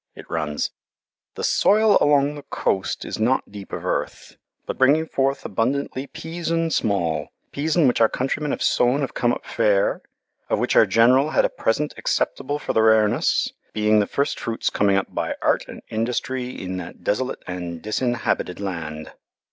It 0.15 0.27
runs: 0.31 0.71
"The 1.35 1.43
soyle 1.43 1.95
along 2.01 2.33
the 2.33 2.41
coast 2.41 3.05
is 3.05 3.19
not 3.19 3.51
deep 3.51 3.71
of 3.71 3.85
earth, 3.85 4.35
but 4.65 4.79
bringing 4.79 5.05
forth 5.05 5.45
abundantly 5.45 6.07
peason 6.07 6.73
small, 6.73 7.27
peason 7.53 7.87
which 7.87 8.01
our 8.01 8.09
countrymen 8.09 8.49
have 8.49 8.63
sowen 8.63 9.01
have 9.01 9.13
come 9.13 9.31
up 9.31 9.45
faire, 9.45 10.01
of 10.49 10.57
which 10.57 10.75
our 10.75 10.87
Generall 10.87 11.29
had 11.33 11.45
a 11.45 11.49
present 11.49 11.93
acceptable 11.97 12.57
for 12.57 12.73
the 12.73 12.81
rarenesse, 12.81 13.51
being 13.73 13.99
the 13.99 14.07
first 14.07 14.39
fruits 14.39 14.71
coming 14.71 14.97
up 14.97 15.13
by 15.13 15.35
art 15.39 15.65
and 15.67 15.83
industrie 15.89 16.49
in 16.49 16.77
that 16.77 17.03
desolate 17.03 17.43
and 17.45 17.83
dishabited 17.83 18.59
land." 18.59 19.11